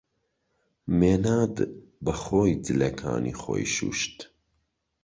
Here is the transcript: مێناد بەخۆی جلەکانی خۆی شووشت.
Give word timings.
مێناد 0.99 1.55
بەخۆی 2.03 2.53
جلەکانی 2.65 3.37
خۆی 3.41 3.65
شووشت. 3.75 4.17